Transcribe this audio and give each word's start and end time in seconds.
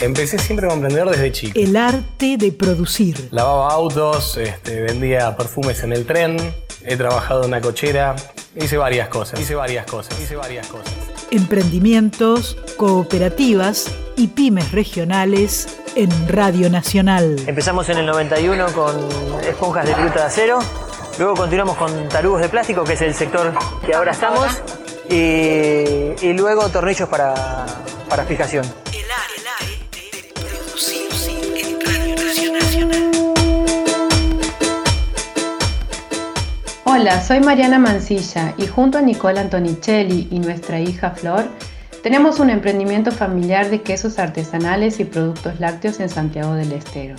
Empecé 0.00 0.38
siempre 0.38 0.66
como 0.66 0.74
emprendedor 0.74 1.10
desde 1.10 1.32
chico. 1.32 1.58
El 1.58 1.76
arte 1.76 2.36
de 2.36 2.52
producir. 2.52 3.28
Lavaba 3.30 3.72
autos, 3.72 4.36
este, 4.36 4.82
vendía 4.82 5.36
perfumes 5.36 5.82
en 5.82 5.92
el 5.92 6.04
tren, 6.04 6.36
he 6.84 6.96
trabajado 6.96 7.42
en 7.42 7.48
una 7.48 7.60
cochera, 7.60 8.14
hice 8.56 8.76
varias 8.76 9.08
cosas, 9.08 9.40
hice 9.40 9.54
varias 9.54 9.86
cosas, 9.86 10.18
hice 10.20 10.36
varias 10.36 10.66
cosas. 10.66 10.92
Emprendimientos, 11.30 12.58
cooperativas 12.76 13.90
y 14.16 14.28
pymes 14.28 14.72
regionales 14.72 15.68
en 15.94 16.10
Radio 16.28 16.68
Nacional. 16.68 17.36
Empezamos 17.46 17.88
en 17.88 17.98
el 17.98 18.06
91 18.06 18.66
con 18.72 19.08
esponjas 19.48 19.86
de 19.86 19.94
viruta 19.94 20.20
de 20.20 20.26
acero, 20.26 20.58
luego 21.18 21.34
continuamos 21.34 21.76
con 21.76 22.08
tarugos 22.08 22.40
de 22.40 22.48
plástico, 22.48 22.84
que 22.84 22.94
es 22.94 23.00
el 23.00 23.14
sector 23.14 23.52
que 23.86 23.94
ahora 23.94 24.12
estamos, 24.12 24.46
y, 25.08 25.14
y 26.20 26.32
luego 26.36 26.68
tornillos 26.68 27.08
para, 27.08 27.66
para 28.08 28.24
fijación. 28.24 28.83
Hola, 36.96 37.20
soy 37.20 37.40
Mariana 37.40 37.80
Mancilla 37.80 38.54
y 38.56 38.68
junto 38.68 38.98
a 38.98 39.02
Nicola 39.02 39.40
Antonicelli 39.40 40.28
y 40.30 40.38
nuestra 40.38 40.78
hija 40.78 41.10
Flor, 41.10 41.44
tenemos 42.04 42.38
un 42.38 42.50
emprendimiento 42.50 43.10
familiar 43.10 43.68
de 43.68 43.82
quesos 43.82 44.20
artesanales 44.20 45.00
y 45.00 45.04
productos 45.04 45.58
lácteos 45.58 45.98
en 45.98 46.08
Santiago 46.08 46.54
del 46.54 46.70
Estero. 46.70 47.16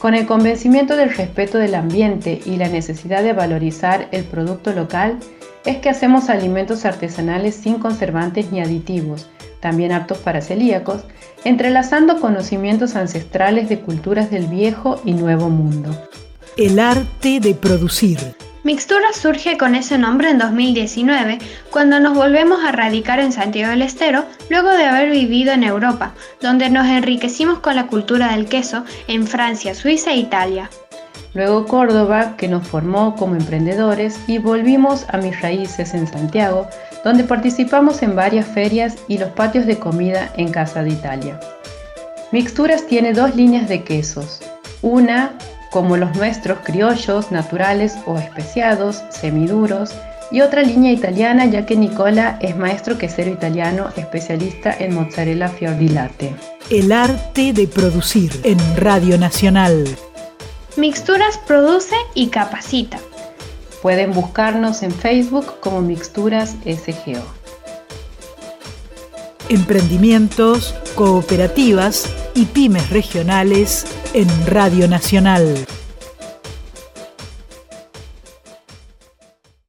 Con 0.00 0.14
el 0.14 0.26
convencimiento 0.26 0.96
del 0.96 1.14
respeto 1.14 1.58
del 1.58 1.76
ambiente 1.76 2.40
y 2.44 2.56
la 2.56 2.68
necesidad 2.68 3.22
de 3.22 3.34
valorizar 3.34 4.08
el 4.10 4.24
producto 4.24 4.72
local, 4.72 5.18
es 5.64 5.76
que 5.76 5.90
hacemos 5.90 6.28
alimentos 6.28 6.84
artesanales 6.84 7.54
sin 7.54 7.78
conservantes 7.78 8.50
ni 8.50 8.60
aditivos, 8.60 9.30
también 9.60 9.92
aptos 9.92 10.18
para 10.18 10.40
celíacos, 10.40 11.04
entrelazando 11.44 12.20
conocimientos 12.20 12.96
ancestrales 12.96 13.68
de 13.68 13.78
culturas 13.78 14.28
del 14.28 14.48
viejo 14.48 15.00
y 15.04 15.12
nuevo 15.12 15.50
mundo. 15.50 15.96
El 16.56 16.80
arte 16.80 17.38
de 17.38 17.54
producir. 17.54 18.18
Mixtura 18.68 19.14
surge 19.14 19.56
con 19.56 19.74
ese 19.74 19.96
nombre 19.96 20.28
en 20.28 20.36
2019, 20.36 21.38
cuando 21.70 22.00
nos 22.00 22.14
volvemos 22.14 22.62
a 22.62 22.70
radicar 22.70 23.18
en 23.18 23.32
Santiago 23.32 23.70
del 23.70 23.80
Estero, 23.80 24.26
luego 24.50 24.70
de 24.72 24.84
haber 24.84 25.08
vivido 25.08 25.52
en 25.52 25.62
Europa, 25.62 26.12
donde 26.42 26.68
nos 26.68 26.86
enriquecimos 26.86 27.60
con 27.60 27.76
la 27.76 27.86
cultura 27.86 28.32
del 28.32 28.44
queso 28.44 28.84
en 29.06 29.26
Francia, 29.26 29.74
Suiza 29.74 30.10
e 30.10 30.18
Italia. 30.18 30.68
Luego 31.32 31.64
Córdoba, 31.64 32.36
que 32.36 32.46
nos 32.46 32.68
formó 32.68 33.16
como 33.16 33.36
emprendedores, 33.36 34.20
y 34.26 34.36
volvimos 34.36 35.06
a 35.08 35.16
mis 35.16 35.40
raíces 35.40 35.94
en 35.94 36.06
Santiago, 36.06 36.68
donde 37.02 37.24
participamos 37.24 38.02
en 38.02 38.14
varias 38.14 38.46
ferias 38.48 38.98
y 39.08 39.16
los 39.16 39.30
patios 39.30 39.64
de 39.64 39.78
comida 39.78 40.30
en 40.36 40.52
Casa 40.52 40.82
de 40.82 40.90
Italia. 40.90 41.40
Mixturas 42.32 42.86
tiene 42.86 43.14
dos 43.14 43.34
líneas 43.34 43.66
de 43.66 43.82
quesos. 43.82 44.42
Una, 44.82 45.32
como 45.70 45.96
los 45.96 46.14
nuestros 46.16 46.58
criollos, 46.60 47.30
naturales 47.30 47.96
o 48.06 48.18
especiados, 48.18 49.02
semiduros, 49.10 49.92
y 50.30 50.40
otra 50.42 50.62
línea 50.62 50.92
italiana 50.92 51.46
ya 51.46 51.64
que 51.64 51.76
Nicola 51.76 52.38
es 52.40 52.56
maestro 52.56 52.98
quesero 52.98 53.30
italiano 53.30 53.88
especialista 53.96 54.74
en 54.78 54.94
mozzarella 54.94 55.48
fior 55.48 55.78
di 55.78 55.88
latte. 55.88 56.34
El 56.70 56.92
arte 56.92 57.52
de 57.52 57.66
producir 57.66 58.30
en 58.44 58.58
Radio 58.76 59.16
Nacional. 59.16 59.86
Mixturas 60.76 61.38
produce 61.46 61.96
y 62.14 62.28
capacita. 62.28 62.98
Pueden 63.80 64.12
buscarnos 64.12 64.82
en 64.82 64.92
Facebook 64.92 65.60
como 65.60 65.80
Mixturas 65.80 66.56
SGO. 66.64 67.37
Emprendimientos, 69.48 70.74
cooperativas 70.94 72.08
y 72.34 72.44
pymes 72.46 72.90
regionales 72.90 73.86
en 74.12 74.28
Radio 74.46 74.88
Nacional. 74.88 75.66